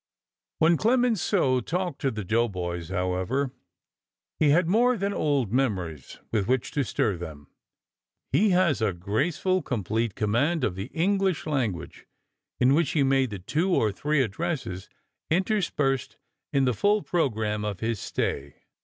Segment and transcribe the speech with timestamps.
[0.57, 3.51] When Clemenceau talked to the doughboys, however,
[4.39, 7.49] he had more than old memories with which to stir them.
[8.31, 12.07] He has a graceful, complete command of the English language,
[12.59, 14.89] in which he made the two or three addresses
[15.29, 16.17] interspersed
[16.51, 18.55] in the full programme of his stay.